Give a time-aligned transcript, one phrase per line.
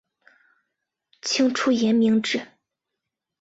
[1.21, 2.47] 清初沿明制。